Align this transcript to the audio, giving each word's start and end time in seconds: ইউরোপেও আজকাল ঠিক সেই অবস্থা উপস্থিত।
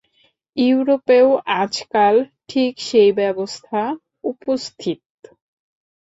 ইউরোপেও 0.57 1.27
আজকাল 1.61 2.15
ঠিক 2.49 2.73
সেই 2.87 3.11
অবস্থা 3.33 3.81
উপস্থিত। 4.23 5.01